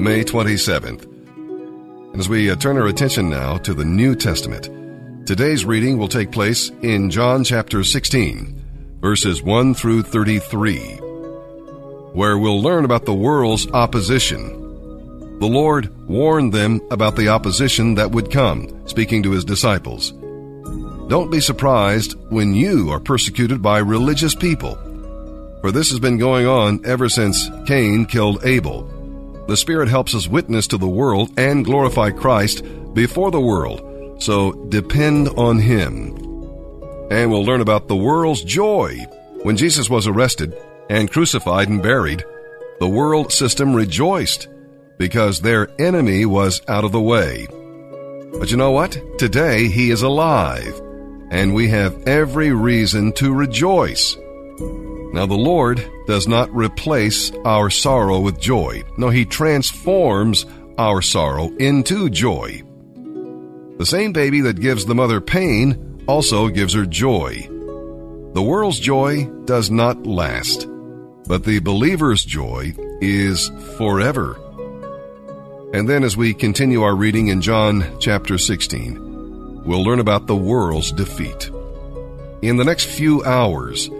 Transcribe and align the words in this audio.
May 0.00 0.24
27th. 0.24 1.04
And 1.04 2.18
as 2.18 2.26
we 2.26 2.50
uh, 2.50 2.56
turn 2.56 2.78
our 2.78 2.86
attention 2.86 3.28
now 3.28 3.58
to 3.58 3.74
the 3.74 3.84
New 3.84 4.16
Testament, 4.16 5.26
today's 5.26 5.66
reading 5.66 5.98
will 5.98 6.08
take 6.08 6.32
place 6.32 6.70
in 6.80 7.10
John 7.10 7.44
chapter 7.44 7.84
16, 7.84 8.98
verses 9.02 9.42
1 9.42 9.74
through 9.74 10.04
33, 10.04 10.78
where 12.14 12.38
we'll 12.38 12.62
learn 12.62 12.86
about 12.86 13.04
the 13.04 13.12
world's 13.12 13.70
opposition. 13.72 15.38
The 15.38 15.46
Lord 15.46 15.94
warned 16.08 16.54
them 16.54 16.80
about 16.90 17.14
the 17.16 17.28
opposition 17.28 17.96
that 17.96 18.10
would 18.10 18.30
come, 18.30 18.88
speaking 18.88 19.22
to 19.24 19.32
his 19.32 19.44
disciples. 19.44 20.12
Don't 21.10 21.30
be 21.30 21.40
surprised 21.40 22.14
when 22.30 22.54
you 22.54 22.88
are 22.88 23.00
persecuted 23.00 23.60
by 23.60 23.80
religious 23.80 24.34
people, 24.34 24.76
for 25.60 25.70
this 25.70 25.90
has 25.90 26.00
been 26.00 26.16
going 26.16 26.46
on 26.46 26.80
ever 26.86 27.10
since 27.10 27.50
Cain 27.66 28.06
killed 28.06 28.42
Abel. 28.46 28.96
The 29.50 29.56
Spirit 29.56 29.88
helps 29.88 30.14
us 30.14 30.28
witness 30.28 30.68
to 30.68 30.78
the 30.78 30.88
world 30.88 31.32
and 31.36 31.64
glorify 31.64 32.10
Christ 32.12 32.62
before 32.94 33.32
the 33.32 33.40
world, 33.40 34.22
so 34.22 34.52
depend 34.68 35.28
on 35.30 35.58
Him. 35.58 36.14
And 37.10 37.32
we'll 37.32 37.44
learn 37.44 37.60
about 37.60 37.88
the 37.88 37.96
world's 37.96 38.44
joy. 38.44 39.04
When 39.42 39.56
Jesus 39.56 39.90
was 39.90 40.06
arrested 40.06 40.56
and 40.88 41.10
crucified 41.10 41.68
and 41.68 41.82
buried, 41.82 42.24
the 42.78 42.88
world 42.88 43.32
system 43.32 43.74
rejoiced 43.74 44.46
because 44.98 45.40
their 45.40 45.68
enemy 45.80 46.26
was 46.26 46.62
out 46.68 46.84
of 46.84 46.92
the 46.92 47.00
way. 47.00 47.48
But 48.38 48.52
you 48.52 48.56
know 48.56 48.70
what? 48.70 48.96
Today 49.18 49.66
He 49.66 49.90
is 49.90 50.02
alive, 50.02 50.80
and 51.32 51.54
we 51.54 51.66
have 51.70 52.06
every 52.06 52.52
reason 52.52 53.12
to 53.14 53.34
rejoice. 53.34 54.16
Now, 55.12 55.26
the 55.26 55.34
Lord 55.34 55.84
does 56.06 56.28
not 56.28 56.54
replace 56.54 57.32
our 57.44 57.68
sorrow 57.68 58.20
with 58.20 58.40
joy. 58.40 58.84
No, 58.96 59.10
He 59.10 59.24
transforms 59.24 60.46
our 60.78 61.02
sorrow 61.02 61.50
into 61.56 62.08
joy. 62.10 62.62
The 63.78 63.86
same 63.86 64.12
baby 64.12 64.40
that 64.42 64.60
gives 64.60 64.84
the 64.84 64.94
mother 64.94 65.20
pain 65.20 66.02
also 66.06 66.48
gives 66.48 66.74
her 66.74 66.86
joy. 66.86 67.48
The 68.34 68.42
world's 68.42 68.78
joy 68.78 69.24
does 69.46 69.70
not 69.70 70.06
last, 70.06 70.68
but 71.26 71.44
the 71.44 71.58
believer's 71.58 72.24
joy 72.24 72.74
is 73.00 73.50
forever. 73.76 74.38
And 75.72 75.88
then, 75.88 76.04
as 76.04 76.16
we 76.16 76.34
continue 76.34 76.82
our 76.82 76.94
reading 76.94 77.28
in 77.28 77.40
John 77.40 77.84
chapter 78.00 78.38
16, 78.38 79.64
we'll 79.64 79.84
learn 79.84 80.00
about 80.00 80.26
the 80.26 80.36
world's 80.36 80.92
defeat. 80.92 81.50
In 82.42 82.56
the 82.56 82.64
next 82.64 82.86
few 82.86 83.24
hours, 83.24 83.90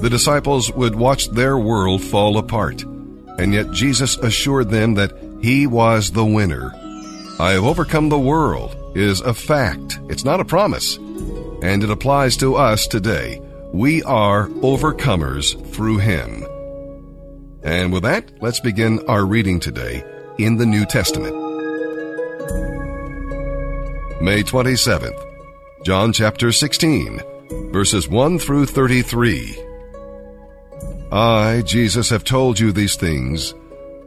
the 0.00 0.10
disciples 0.10 0.72
would 0.72 0.94
watch 0.94 1.28
their 1.28 1.58
world 1.58 2.02
fall 2.02 2.38
apart, 2.38 2.82
and 2.82 3.52
yet 3.52 3.70
Jesus 3.70 4.16
assured 4.18 4.70
them 4.70 4.94
that 4.94 5.12
he 5.42 5.66
was 5.66 6.10
the 6.10 6.24
winner. 6.24 6.72
I 7.38 7.52
have 7.52 7.64
overcome 7.64 8.08
the 8.08 8.18
world 8.18 8.76
is 8.94 9.20
a 9.20 9.32
fact. 9.32 9.98
It's 10.08 10.24
not 10.24 10.40
a 10.40 10.44
promise. 10.44 10.96
And 11.62 11.82
it 11.82 11.90
applies 11.90 12.36
to 12.38 12.56
us 12.56 12.86
today. 12.86 13.40
We 13.72 14.02
are 14.02 14.48
overcomers 14.48 15.54
through 15.72 15.98
him. 15.98 16.44
And 17.62 17.92
with 17.92 18.02
that, 18.02 18.30
let's 18.42 18.60
begin 18.60 19.06
our 19.06 19.24
reading 19.24 19.60
today 19.60 20.04
in 20.38 20.56
the 20.56 20.66
New 20.66 20.84
Testament. 20.86 21.34
May 24.20 24.42
27th, 24.42 25.24
John 25.84 26.12
chapter 26.12 26.52
16, 26.52 27.20
verses 27.72 28.08
1 28.08 28.38
through 28.38 28.66
33. 28.66 29.69
I, 31.12 31.62
Jesus, 31.66 32.10
have 32.10 32.22
told 32.22 32.58
you 32.58 32.70
these 32.70 32.96
things 32.96 33.54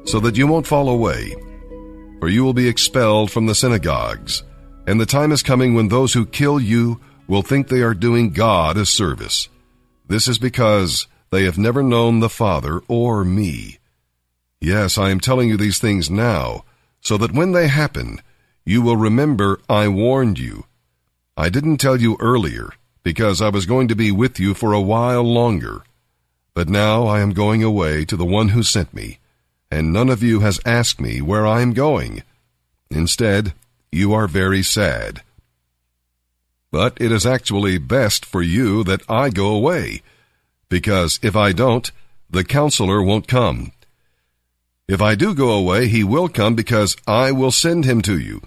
so 0.05 0.19
that 0.21 0.37
you 0.37 0.47
won't 0.47 0.67
fall 0.67 0.89
away. 0.89 1.35
For 2.19 2.29
you 2.29 2.43
will 2.43 2.53
be 2.53 2.69
expelled 2.69 3.31
from 3.31 3.45
the 3.45 3.55
synagogues, 3.55 4.43
and 4.87 4.99
the 4.99 5.05
time 5.05 5.31
is 5.33 5.43
coming 5.43 5.73
when 5.73 5.89
those 5.89 6.13
who 6.13 6.25
kill 6.25 6.59
you 6.59 7.01
will 7.27 7.41
think 7.41 7.67
they 7.67 7.81
are 7.81 7.93
doing 7.93 8.31
God 8.31 8.77
a 8.77 8.85
service. 8.85 9.49
This 10.07 10.27
is 10.27 10.39
because 10.39 11.07
they 11.31 11.43
have 11.43 11.57
never 11.57 11.83
known 11.83 12.19
the 12.19 12.29
Father 12.29 12.81
or 12.87 13.25
me. 13.25 13.79
Yes, 14.61 14.97
I 14.97 15.09
am 15.09 15.19
telling 15.19 15.49
you 15.49 15.57
these 15.57 15.79
things 15.79 16.09
now, 16.09 16.63
so 17.01 17.17
that 17.17 17.33
when 17.33 17.51
they 17.51 17.67
happen, 17.67 18.21
you 18.65 18.81
will 18.81 18.95
remember 18.95 19.59
I 19.67 19.89
warned 19.89 20.39
you. 20.39 20.65
I 21.35 21.49
didn't 21.49 21.77
tell 21.77 21.99
you 21.99 22.15
earlier, 22.21 22.69
because 23.03 23.41
I 23.41 23.49
was 23.49 23.65
going 23.65 23.89
to 23.89 23.95
be 23.95 24.11
with 24.11 24.39
you 24.39 24.53
for 24.53 24.71
a 24.71 24.79
while 24.79 25.23
longer. 25.23 25.83
But 26.53 26.69
now 26.69 27.07
I 27.07 27.19
am 27.21 27.33
going 27.33 27.63
away 27.63 28.05
to 28.05 28.15
the 28.15 28.25
one 28.25 28.49
who 28.49 28.61
sent 28.61 28.93
me, 28.93 29.19
and 29.71 29.91
none 29.91 30.09
of 30.09 30.21
you 30.21 30.41
has 30.41 30.59
asked 30.65 31.01
me 31.01 31.21
where 31.21 31.47
I 31.47 31.61
am 31.61 31.73
going. 31.73 32.23
Instead, 32.91 33.53
you 33.91 34.13
are 34.13 34.27
very 34.27 34.61
sad. 34.61 35.23
But 36.71 36.97
it 36.99 37.11
is 37.11 37.25
actually 37.25 37.77
best 37.77 38.25
for 38.25 38.41
you 38.41 38.83
that 38.83 39.01
I 39.09 39.29
go 39.29 39.47
away, 39.47 40.01
because 40.69 41.19
if 41.23 41.35
I 41.35 41.51
don't, 41.53 41.91
the 42.29 42.43
counselor 42.43 43.01
won't 43.01 43.27
come. 43.27 43.71
If 44.87 45.01
I 45.01 45.15
do 45.15 45.33
go 45.33 45.51
away, 45.51 45.87
he 45.87 46.03
will 46.03 46.27
come 46.27 46.55
because 46.55 46.97
I 47.07 47.31
will 47.31 47.51
send 47.51 47.85
him 47.85 48.01
to 48.03 48.17
you. 48.17 48.41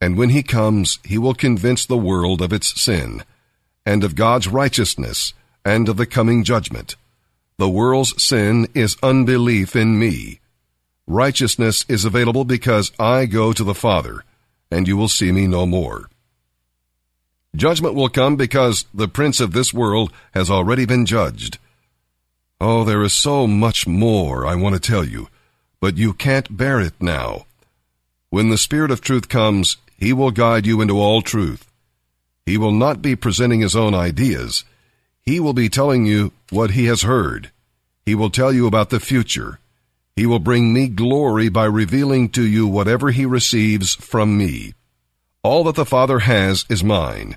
And 0.00 0.16
when 0.16 0.30
he 0.30 0.42
comes, 0.42 0.98
he 1.04 1.18
will 1.18 1.34
convince 1.34 1.86
the 1.86 1.96
world 1.96 2.42
of 2.42 2.52
its 2.52 2.80
sin, 2.80 3.22
and 3.86 4.02
of 4.02 4.16
God's 4.16 4.48
righteousness, 4.48 5.32
and 5.64 5.88
of 5.88 5.96
the 5.96 6.06
coming 6.06 6.42
judgment. 6.42 6.96
The 7.58 7.68
world's 7.68 8.20
sin 8.22 8.68
is 8.74 8.96
unbelief 9.02 9.76
in 9.76 9.98
me. 9.98 10.40
Righteousness 11.06 11.84
is 11.88 12.04
available 12.04 12.44
because 12.44 12.92
I 12.98 13.26
go 13.26 13.52
to 13.52 13.64
the 13.64 13.74
Father, 13.74 14.24
and 14.70 14.88
you 14.88 14.96
will 14.96 15.08
see 15.08 15.32
me 15.32 15.46
no 15.46 15.66
more. 15.66 16.08
Judgment 17.54 17.94
will 17.94 18.08
come 18.08 18.36
because 18.36 18.86
the 18.94 19.08
prince 19.08 19.38
of 19.38 19.52
this 19.52 19.74
world 19.74 20.10
has 20.32 20.50
already 20.50 20.86
been 20.86 21.04
judged. 21.04 21.58
Oh, 22.60 22.84
there 22.84 23.02
is 23.02 23.12
so 23.12 23.46
much 23.46 23.86
more 23.86 24.46
I 24.46 24.54
want 24.54 24.74
to 24.74 24.80
tell 24.80 25.04
you, 25.04 25.28
but 25.80 25.98
you 25.98 26.14
can't 26.14 26.56
bear 26.56 26.80
it 26.80 26.94
now. 27.00 27.44
When 28.30 28.48
the 28.48 28.56
Spirit 28.56 28.90
of 28.90 29.02
truth 29.02 29.28
comes, 29.28 29.76
he 29.98 30.12
will 30.12 30.30
guide 30.30 30.64
you 30.64 30.80
into 30.80 30.98
all 30.98 31.20
truth. 31.20 31.70
He 32.46 32.56
will 32.56 32.72
not 32.72 33.02
be 33.02 33.14
presenting 33.14 33.60
his 33.60 33.76
own 33.76 33.94
ideas. 33.94 34.64
He 35.22 35.38
will 35.38 35.52
be 35.52 35.68
telling 35.68 36.04
you 36.04 36.32
what 36.50 36.72
he 36.72 36.86
has 36.86 37.02
heard. 37.02 37.50
He 38.04 38.14
will 38.14 38.30
tell 38.30 38.52
you 38.52 38.66
about 38.66 38.90
the 38.90 39.00
future. 39.00 39.60
He 40.16 40.26
will 40.26 40.40
bring 40.40 40.72
me 40.72 40.88
glory 40.88 41.48
by 41.48 41.64
revealing 41.64 42.28
to 42.30 42.42
you 42.42 42.66
whatever 42.66 43.10
he 43.10 43.24
receives 43.24 43.94
from 43.94 44.36
me. 44.36 44.74
All 45.42 45.64
that 45.64 45.76
the 45.76 45.86
Father 45.86 46.20
has 46.20 46.66
is 46.68 46.84
mine. 46.84 47.36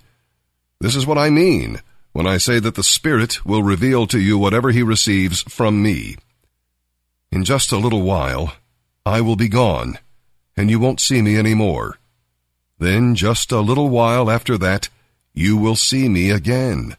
This 0.81 0.95
is 0.95 1.05
what 1.05 1.17
I 1.17 1.29
mean 1.29 1.81
when 2.11 2.27
I 2.27 2.37
say 2.37 2.59
that 2.59 2.75
the 2.75 2.83
Spirit 2.83 3.45
will 3.45 3.63
reveal 3.63 4.07
to 4.07 4.19
you 4.19 4.37
whatever 4.37 4.71
he 4.71 4.83
receives 4.83 5.41
from 5.43 5.81
me. 5.81 6.17
In 7.31 7.43
just 7.43 7.71
a 7.71 7.77
little 7.77 8.01
while, 8.01 8.53
I 9.05 9.21
will 9.21 9.35
be 9.35 9.49
gone, 9.49 9.99
and 10.57 10.69
you 10.69 10.79
won't 10.79 11.01
see 11.01 11.21
me 11.21 11.35
any 11.37 11.53
more. 11.53 11.97
Then, 12.79 13.15
just 13.15 13.51
a 13.51 13.59
little 13.59 13.89
while 13.89 14.29
after 14.29 14.57
that, 14.57 14.89
you 15.33 15.57
will 15.57 15.75
see 15.75 16.09
me 16.09 16.31
again. 16.31 16.95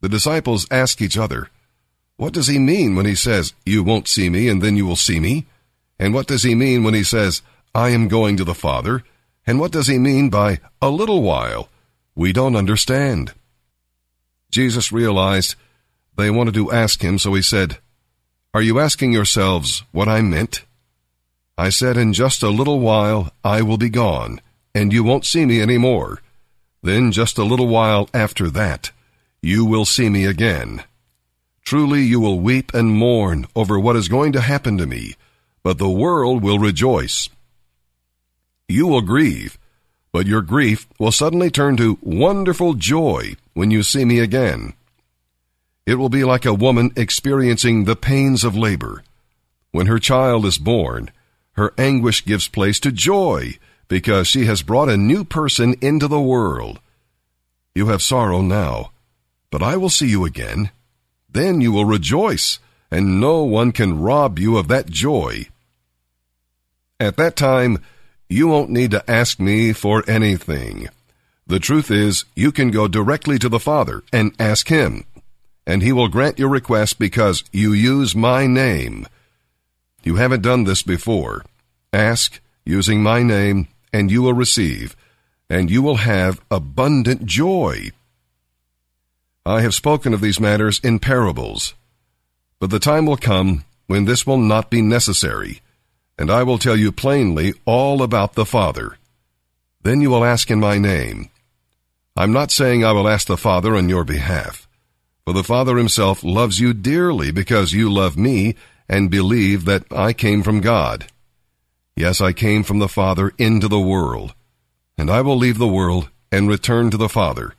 The 0.00 0.08
disciples 0.08 0.66
ask 0.70 1.00
each 1.00 1.16
other, 1.18 1.48
What 2.16 2.32
does 2.32 2.46
he 2.46 2.58
mean 2.58 2.94
when 2.94 3.06
he 3.06 3.14
says, 3.14 3.54
You 3.64 3.82
won't 3.82 4.08
see 4.08 4.28
me 4.30 4.48
and 4.48 4.62
then 4.62 4.76
you 4.76 4.86
will 4.86 4.96
see 4.96 5.20
me? 5.20 5.46
And 5.98 6.12
what 6.12 6.26
does 6.26 6.42
he 6.42 6.54
mean 6.54 6.84
when 6.84 6.94
he 6.94 7.02
says, 7.02 7.42
I 7.74 7.90
am 7.90 8.08
going 8.08 8.36
to 8.36 8.44
the 8.44 8.54
Father? 8.54 9.02
And 9.46 9.60
what 9.60 9.72
does 9.72 9.86
he 9.86 9.98
mean 9.98 10.28
by 10.28 10.60
a 10.82 10.90
little 10.90 11.22
while? 11.22 11.68
We 12.14 12.32
don't 12.32 12.56
understand. 12.56 13.32
Jesus 14.50 14.92
realized 14.92 15.54
they 16.16 16.30
wanted 16.30 16.54
to 16.54 16.72
ask 16.72 17.02
him, 17.02 17.18
so 17.18 17.34
he 17.34 17.42
said, 17.42 17.78
Are 18.54 18.62
you 18.62 18.80
asking 18.80 19.12
yourselves 19.12 19.82
what 19.92 20.08
I 20.08 20.22
meant? 20.22 20.64
I 21.58 21.68
said, 21.68 21.96
In 21.96 22.12
just 22.12 22.42
a 22.42 22.48
little 22.48 22.80
while 22.80 23.32
I 23.44 23.62
will 23.62 23.78
be 23.78 23.90
gone, 23.90 24.40
and 24.74 24.92
you 24.92 25.04
won't 25.04 25.24
see 25.24 25.46
me 25.46 25.60
any 25.60 25.78
more. 25.78 26.20
Then 26.82 27.12
just 27.12 27.38
a 27.38 27.44
little 27.44 27.68
while 27.68 28.08
after 28.12 28.50
that, 28.50 28.90
you 29.42 29.64
will 29.64 29.84
see 29.84 30.08
me 30.08 30.24
again. 30.24 30.84
Truly 31.62 32.02
you 32.02 32.20
will 32.20 32.40
weep 32.40 32.72
and 32.74 32.90
mourn 32.90 33.46
over 33.56 33.78
what 33.78 33.96
is 33.96 34.08
going 34.08 34.32
to 34.32 34.40
happen 34.40 34.78
to 34.78 34.86
me, 34.86 35.14
but 35.62 35.78
the 35.78 35.90
world 35.90 36.42
will 36.42 36.58
rejoice. 36.58 37.28
You 38.68 38.86
will 38.86 39.02
grieve, 39.02 39.58
but 40.12 40.26
your 40.26 40.42
grief 40.42 40.86
will 40.98 41.12
suddenly 41.12 41.50
turn 41.50 41.76
to 41.76 41.98
wonderful 42.00 42.74
joy 42.74 43.36
when 43.54 43.70
you 43.70 43.82
see 43.82 44.04
me 44.04 44.18
again. 44.18 44.74
It 45.86 45.96
will 45.96 46.08
be 46.08 46.24
like 46.24 46.44
a 46.44 46.54
woman 46.54 46.90
experiencing 46.96 47.84
the 47.84 47.96
pains 47.96 48.42
of 48.42 48.56
labor. 48.56 49.04
When 49.70 49.86
her 49.86 49.98
child 49.98 50.46
is 50.46 50.58
born, 50.58 51.10
her 51.52 51.72
anguish 51.78 52.24
gives 52.24 52.48
place 52.48 52.80
to 52.80 52.90
joy 52.90 53.58
because 53.88 54.26
she 54.26 54.46
has 54.46 54.62
brought 54.62 54.88
a 54.88 54.96
new 54.96 55.24
person 55.24 55.74
into 55.80 56.08
the 56.08 56.20
world. 56.20 56.80
You 57.74 57.88
have 57.88 58.02
sorrow 58.02 58.40
now, 58.40 58.90
but 59.50 59.62
I 59.62 59.76
will 59.76 59.90
see 59.90 60.08
you 60.08 60.24
again. 60.24 60.70
Then 61.28 61.60
you 61.60 61.72
will 61.72 61.84
rejoice, 61.84 62.58
and 62.90 63.20
no 63.20 63.42
one 63.42 63.72
can 63.72 64.00
rob 64.00 64.38
you 64.38 64.56
of 64.56 64.68
that 64.68 64.88
joy. 64.88 65.48
At 66.98 67.16
that 67.16 67.36
time, 67.36 67.78
you 68.28 68.48
won't 68.48 68.70
need 68.70 68.90
to 68.92 69.10
ask 69.10 69.38
me 69.38 69.72
for 69.72 70.02
anything. 70.08 70.88
The 71.46 71.60
truth 71.60 71.90
is, 71.90 72.24
you 72.34 72.50
can 72.50 72.70
go 72.70 72.88
directly 72.88 73.38
to 73.38 73.48
the 73.48 73.60
Father 73.60 74.02
and 74.12 74.34
ask 74.38 74.68
Him, 74.68 75.04
and 75.66 75.82
He 75.82 75.92
will 75.92 76.08
grant 76.08 76.38
your 76.38 76.48
request 76.48 76.98
because 76.98 77.44
you 77.52 77.72
use 77.72 78.16
my 78.16 78.46
name. 78.46 79.06
You 80.02 80.16
haven't 80.16 80.42
done 80.42 80.64
this 80.64 80.82
before. 80.82 81.44
Ask 81.92 82.40
using 82.64 83.02
my 83.02 83.22
name, 83.22 83.68
and 83.92 84.10
you 84.10 84.22
will 84.22 84.32
receive, 84.32 84.96
and 85.48 85.70
you 85.70 85.82
will 85.82 85.96
have 85.96 86.40
abundant 86.50 87.26
joy. 87.26 87.90
I 89.46 89.60
have 89.60 89.76
spoken 89.76 90.12
of 90.12 90.20
these 90.20 90.40
matters 90.40 90.80
in 90.80 90.98
parables, 90.98 91.74
but 92.58 92.70
the 92.70 92.80
time 92.80 93.06
will 93.06 93.16
come 93.16 93.64
when 93.86 94.04
this 94.04 94.26
will 94.26 94.38
not 94.38 94.70
be 94.70 94.82
necessary, 94.82 95.60
and 96.18 96.32
I 96.32 96.42
will 96.42 96.58
tell 96.58 96.74
you 96.74 96.90
plainly 96.90 97.54
all 97.64 98.02
about 98.02 98.34
the 98.34 98.44
Father. 98.44 98.98
Then 99.82 100.00
you 100.00 100.10
will 100.10 100.24
ask 100.24 100.50
in 100.50 100.58
my 100.58 100.78
name. 100.78 101.30
I'm 102.16 102.32
not 102.32 102.50
saying 102.50 102.84
I 102.84 102.90
will 102.90 103.06
ask 103.06 103.28
the 103.28 103.36
Father 103.36 103.76
on 103.76 103.88
your 103.88 104.02
behalf, 104.02 104.66
for 105.24 105.32
the 105.32 105.44
Father 105.44 105.76
himself 105.76 106.24
loves 106.24 106.58
you 106.58 106.74
dearly 106.74 107.30
because 107.30 107.72
you 107.72 107.88
love 107.88 108.16
me 108.16 108.56
and 108.88 109.12
believe 109.12 109.64
that 109.66 109.84
I 109.92 110.12
came 110.12 110.42
from 110.42 110.60
God. 110.60 111.06
Yes, 111.94 112.20
I 112.20 112.32
came 112.32 112.64
from 112.64 112.80
the 112.80 112.88
Father 112.88 113.32
into 113.38 113.68
the 113.68 113.78
world, 113.78 114.34
and 114.98 115.08
I 115.08 115.20
will 115.20 115.36
leave 115.36 115.58
the 115.58 115.68
world 115.68 116.10
and 116.32 116.48
return 116.48 116.90
to 116.90 116.96
the 116.96 117.08
Father. 117.08 117.54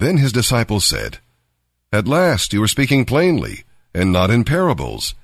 Then 0.00 0.16
his 0.16 0.32
disciples 0.32 0.86
said, 0.86 1.18
At 1.92 2.08
last 2.08 2.54
you 2.54 2.62
are 2.62 2.68
speaking 2.68 3.04
plainly, 3.04 3.64
and 3.94 4.10
not 4.10 4.30
in 4.30 4.44
parables. 4.44 5.14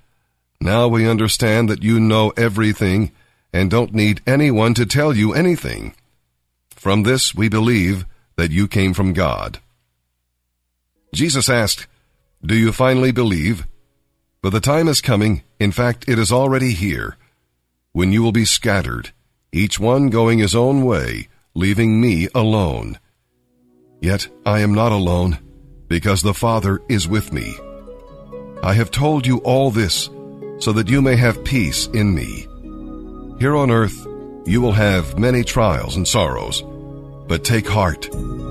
Now 0.60 0.86
we 0.86 1.08
understand 1.08 1.70
that 1.70 1.82
you 1.82 1.98
know 1.98 2.30
everything 2.36 3.10
and 3.54 3.70
don't 3.70 3.94
need 3.94 4.20
anyone 4.26 4.74
to 4.74 4.84
tell 4.84 5.16
you 5.16 5.32
anything. 5.32 5.94
From 6.68 7.04
this 7.04 7.34
we 7.34 7.48
believe 7.48 8.04
that 8.36 8.50
you 8.50 8.68
came 8.68 8.92
from 8.92 9.14
God. 9.14 9.60
Jesus 11.14 11.48
asked, 11.48 11.86
Do 12.44 12.54
you 12.54 12.70
finally 12.70 13.12
believe? 13.12 13.66
But 14.42 14.50
the 14.50 14.60
time 14.60 14.88
is 14.88 15.00
coming, 15.00 15.42
in 15.58 15.72
fact, 15.72 16.06
it 16.06 16.18
is 16.18 16.30
already 16.30 16.72
here, 16.72 17.16
when 17.92 18.12
you 18.12 18.22
will 18.22 18.30
be 18.30 18.44
scattered, 18.44 19.12
each 19.52 19.80
one 19.80 20.10
going 20.10 20.38
his 20.38 20.54
own 20.54 20.84
way, 20.84 21.28
leaving 21.54 21.98
me 21.98 22.28
alone. 22.34 22.98
Yet 24.00 24.28
I 24.44 24.60
am 24.60 24.74
not 24.74 24.92
alone, 24.92 25.38
because 25.88 26.22
the 26.22 26.34
Father 26.34 26.80
is 26.88 27.08
with 27.08 27.32
me. 27.32 27.56
I 28.62 28.74
have 28.74 28.90
told 28.90 29.26
you 29.26 29.38
all 29.38 29.70
this, 29.70 30.10
so 30.58 30.72
that 30.72 30.88
you 30.88 31.02
may 31.02 31.16
have 31.16 31.44
peace 31.44 31.86
in 31.88 32.14
me. 32.14 32.46
Here 33.38 33.56
on 33.56 33.70
earth, 33.70 34.06
you 34.46 34.60
will 34.60 34.72
have 34.72 35.18
many 35.18 35.44
trials 35.44 35.96
and 35.96 36.06
sorrows 36.06 36.62
but 37.28 37.44
take 37.44 37.66
heart, 37.66 38.08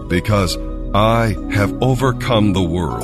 because 0.09 0.57
I 0.93 1.35
have 1.51 1.81
overcome 1.81 2.53
the 2.53 2.63
world. 2.63 3.03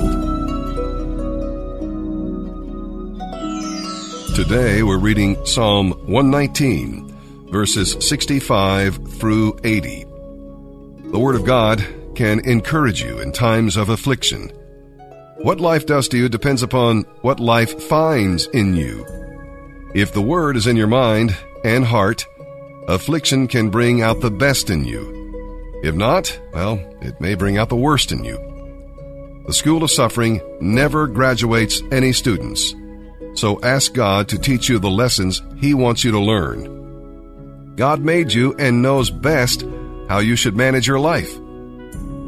Today 4.36 4.84
we're 4.84 4.98
reading 4.98 5.46
Psalm 5.46 5.92
119, 5.92 7.50
verses 7.52 7.96
65 8.06 9.14
through 9.14 9.60
80. 9.64 10.06
The 11.12 11.20
Word 11.20 11.36
of 11.36 11.46
God 11.46 11.86
can 12.16 12.40
encourage 12.46 13.02
you 13.02 13.20
in 13.20 13.32
times 13.32 13.78
of 13.78 13.90
affliction. 13.90 14.52
What 15.38 15.60
life 15.60 15.86
does 15.86 16.08
to 16.10 16.18
you 16.18 16.30
depends 16.30 16.62
upon 16.62 17.04
what 17.22 17.40
life 17.40 17.82
finds 17.84 18.48
in 18.48 18.76
you. 18.76 19.06
If 19.96 20.14
the 20.14 20.22
Word 20.22 20.56
is 20.56 20.68
in 20.68 20.78
your 20.78 20.88
mind 20.88 21.36
and 21.64 21.84
heart, 21.84 22.26
affliction 22.88 23.48
can 23.48 23.70
bring 23.70 24.02
out 24.02 24.22
the 24.22 24.32
best 24.32 24.70
in 24.70 24.86
you. 24.86 25.82
If 25.84 25.96
not, 25.96 26.40
well, 26.54 26.76
it 27.02 27.20
may 27.20 27.34
bring 27.34 27.58
out 27.58 27.70
the 27.70 27.76
worst 27.76 28.12
in 28.12 28.24
you. 28.24 28.38
The 29.48 29.54
School 29.54 29.84
of 29.84 29.90
Suffering 29.90 30.40
never 30.62 31.08
graduates 31.08 31.82
any 31.92 32.14
students, 32.14 32.76
so 33.34 33.60
ask 33.64 33.94
God 33.94 34.30
to 34.30 34.38
teach 34.38 34.70
you 34.70 34.78
the 34.78 34.92
lessons 34.92 35.42
He 35.58 35.74
wants 35.74 36.04
you 36.04 36.12
to 36.12 36.20
learn. 36.20 37.76
God 37.76 38.02
made 38.02 38.32
you 38.32 38.54
and 38.60 38.84
knows 38.84 39.10
best 39.10 39.66
how 40.08 40.20
you 40.20 40.36
should 40.36 40.56
manage 40.56 40.88
your 40.88 41.00
life. 41.00 41.41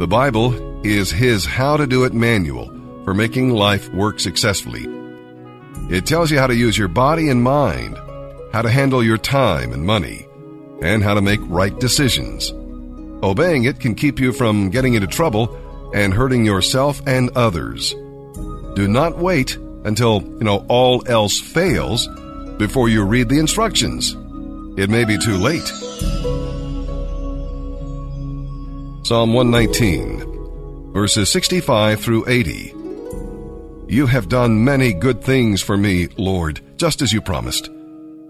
The 0.04 0.08
Bible 0.08 0.86
is 0.86 1.12
His 1.12 1.46
How 1.46 1.78
to 1.78 1.88
Do 1.88 2.04
It 2.04 2.14
manual 2.14 2.66
for 3.06 3.14
making 3.14 3.52
life 3.52 3.88
work 3.94 4.20
successfully. 4.20 4.86
It 5.90 6.06
tells 6.06 6.30
you 6.30 6.38
how 6.38 6.48
to 6.48 6.56
use 6.56 6.78
your 6.78 6.90
body 6.90 7.30
and 7.30 7.42
mind, 7.42 7.98
how 8.52 8.64
to 8.64 8.70
handle 8.70 9.02
your 9.02 9.18
time 9.18 9.72
and 9.72 9.86
money, 9.86 10.28
and 10.82 11.02
how 11.02 11.14
to 11.14 11.22
make 11.22 11.40
right 11.44 11.80
decisions. 11.80 12.52
Obeying 13.24 13.64
it 13.64 13.80
can 13.80 13.96
keep 13.96 14.20
you 14.20 14.34
from 14.34 14.72
getting 14.72 14.96
into 14.96 15.08
trouble 15.08 15.58
and 15.94 16.14
hurting 16.14 16.44
yourself 16.46 17.02
and 17.08 17.30
others. 17.38 17.94
Do 18.76 18.90
not 18.90 19.20
wait 19.20 19.56
until, 19.86 20.22
you 20.22 20.44
know, 20.44 20.66
all 20.68 21.08
else 21.08 21.40
fails 21.40 22.10
before 22.58 22.90
you 22.90 23.06
read 23.06 23.30
the 23.30 23.40
instructions. 23.40 24.18
It 24.78 24.90
may 24.90 25.06
be 25.06 25.18
too 25.18 25.38
late. 25.38 25.72
Psalm 29.06 29.34
119, 29.34 30.94
verses 30.94 31.30
65 31.30 32.00
through 32.00 32.26
80. 32.26 32.74
You 33.90 34.08
have 34.08 34.30
done 34.30 34.64
many 34.64 34.94
good 34.94 35.22
things 35.22 35.62
for 35.62 35.76
me, 35.76 36.08
Lord, 36.18 36.62
just 36.78 37.02
as 37.02 37.12
you 37.12 37.20
promised. 37.20 37.70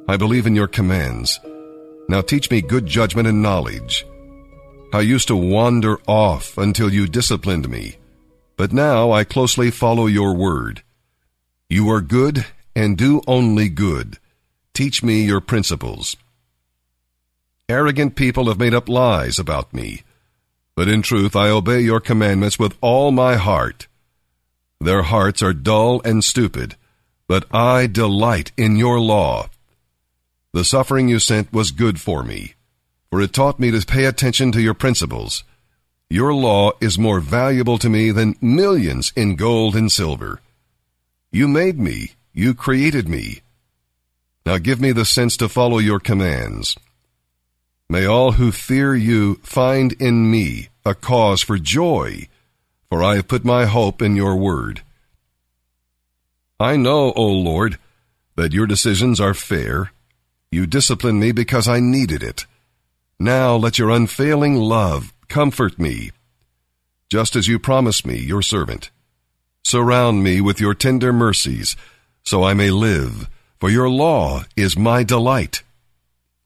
I 0.08 0.18
believe 0.18 0.48
in 0.48 0.56
your 0.56 0.68
commands. 0.68 1.40
Now 2.10 2.22
teach 2.22 2.50
me 2.50 2.64
good 2.64 2.88
judgment 2.88 3.28
and 3.28 3.44
knowledge. 3.44 4.04
I 4.92 5.02
used 5.02 5.28
to 5.28 5.36
wander 5.36 6.00
off 6.08 6.58
until 6.58 6.92
you 6.92 7.06
disciplined 7.06 7.70
me, 7.70 7.98
but 8.58 8.74
now 8.74 9.12
I 9.12 9.26
closely 9.26 9.70
follow 9.70 10.08
your 10.08 10.34
word. 10.34 10.82
You 11.70 11.92
are 11.92 12.02
good 12.02 12.48
and 12.76 12.98
do 12.98 13.22
only 13.28 13.70
good. 13.70 14.18
Teach 14.74 15.04
me 15.04 15.22
your 15.22 15.40
principles. 15.40 16.18
Arrogant 17.70 18.16
people 18.16 18.48
have 18.48 18.58
made 18.58 18.74
up 18.74 18.90
lies 18.90 19.38
about 19.38 19.72
me, 19.72 20.02
but 20.76 20.88
in 20.88 21.02
truth 21.02 21.36
I 21.36 21.50
obey 21.50 21.82
your 21.82 22.00
commandments 22.00 22.58
with 22.58 22.78
all 22.82 23.12
my 23.12 23.36
heart. 23.36 23.88
Their 24.80 25.04
hearts 25.04 25.42
are 25.42 25.54
dull 25.54 26.02
and 26.04 26.24
stupid, 26.24 26.76
but 27.28 27.46
I 27.54 27.88
delight 27.88 28.52
in 28.58 28.76
your 28.76 29.00
law. 29.00 29.50
The 30.52 30.66
suffering 30.66 31.08
you 31.10 31.20
sent 31.20 31.54
was 31.54 31.72
good 31.72 32.00
for 32.00 32.24
me 32.24 32.56
for 33.14 33.22
it 33.22 33.32
taught 33.32 33.60
me 33.60 33.70
to 33.70 33.86
pay 33.86 34.06
attention 34.06 34.52
to 34.52 34.60
your 34.60 34.74
principles. 34.74 35.44
Your 36.10 36.34
law 36.34 36.72
is 36.82 36.98
more 36.98 37.20
valuable 37.20 37.78
to 37.78 37.88
me 37.88 38.10
than 38.10 38.36
millions 38.42 39.14
in 39.16 39.36
gold 39.36 39.76
and 39.76 39.92
silver. 39.92 40.42
You 41.32 41.48
made 41.48 41.80
me. 41.80 42.14
You 42.34 42.56
created 42.56 43.08
me. 43.08 43.44
Now 44.48 44.58
give 44.58 44.82
me 44.82 44.94
the 44.94 45.06
sense 45.06 45.38
to 45.38 45.48
follow 45.48 45.78
your 45.78 46.00
commands. 46.00 46.76
May 47.94 48.08
all 48.08 48.32
who 48.32 48.52
fear 48.52 48.96
you 48.96 49.36
find 49.44 49.94
in 50.02 50.32
me 50.32 50.70
a 50.84 50.96
cause 50.96 51.44
for 51.44 51.60
joy, 51.60 52.28
for 52.90 53.04
I 53.04 53.18
have 53.18 53.28
put 53.28 53.46
my 53.46 53.66
hope 53.66 54.02
in 54.02 54.16
your 54.16 54.36
word. 54.36 54.82
I 56.60 56.76
know, 56.76 57.14
O 57.16 57.28
Lord, 57.28 57.78
that 58.36 58.52
your 58.52 58.66
decisions 58.66 59.22
are 59.22 59.36
fair. 59.36 59.92
You 60.52 60.66
discipline 60.66 61.20
me 61.20 61.34
because 61.34 61.68
I 61.68 61.80
needed 61.80 62.24
it. 62.24 62.48
Now 63.20 63.56
let 63.58 63.78
your 63.78 63.92
unfailing 63.92 64.56
love 64.56 65.14
comfort 65.28 65.78
me, 65.78 66.10
just 67.12 67.36
as 67.36 67.48
you 67.48 67.60
promised 67.60 68.08
me, 68.08 68.18
your 68.18 68.42
servant. 68.42 68.90
Surround 69.64 70.24
me 70.24 70.42
with 70.42 70.60
your 70.60 70.74
tender 70.74 71.14
mercies, 71.14 71.76
so 72.24 72.44
I 72.44 72.56
may 72.56 72.72
live, 72.72 73.30
for 73.60 73.70
your 73.70 73.88
law 73.88 74.46
is 74.56 74.76
my 74.76 75.04
delight. 75.04 75.62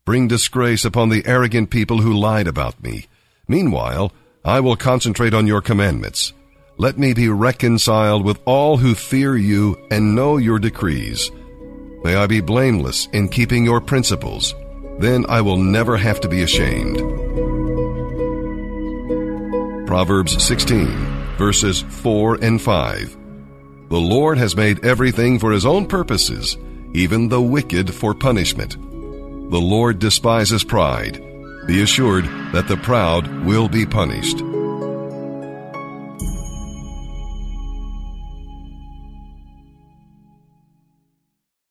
Bring 0.07 0.29
disgrace 0.29 0.85
upon 0.85 1.09
the 1.09 1.25
arrogant 1.25 1.69
people 1.69 1.97
who 1.97 2.13
lied 2.13 2.47
about 2.47 2.81
me. 2.81 3.07
Meanwhile, 3.49 4.13
I 4.45 4.61
will 4.61 4.77
concentrate 4.77 5.33
on 5.33 5.47
your 5.47 5.59
commandments. 5.59 6.31
Let 6.77 6.97
me 6.97 7.13
be 7.13 7.27
reconciled 7.27 8.23
with 8.23 8.39
all 8.45 8.77
who 8.77 8.95
fear 8.95 9.35
you 9.35 9.75
and 9.91 10.15
know 10.15 10.37
your 10.37 10.59
decrees. 10.59 11.29
May 12.05 12.15
I 12.15 12.25
be 12.25 12.39
blameless 12.39 13.09
in 13.11 13.27
keeping 13.27 13.65
your 13.65 13.81
principles. 13.81 14.55
Then 14.97 15.25
I 15.27 15.41
will 15.41 15.57
never 15.57 15.97
have 15.97 16.21
to 16.21 16.29
be 16.29 16.41
ashamed. 16.41 16.99
Proverbs 19.87 20.41
16, 20.41 20.87
verses 21.37 21.81
4 21.81 22.35
and 22.41 22.61
5. 22.61 23.17
The 23.89 23.99
Lord 23.99 24.37
has 24.37 24.55
made 24.55 24.85
everything 24.85 25.37
for 25.37 25.51
his 25.51 25.65
own 25.65 25.85
purposes, 25.85 26.55
even 26.93 27.27
the 27.27 27.41
wicked 27.41 27.93
for 27.93 28.13
punishment. 28.13 28.77
The 29.49 29.61
Lord 29.61 29.99
despises 29.99 30.65
pride. 30.65 31.23
Be 31.67 31.81
assured 31.81 32.25
that 32.51 32.67
the 32.67 32.75
proud 32.75 33.45
will 33.45 33.69
be 33.69 33.85
punished. 33.85 34.43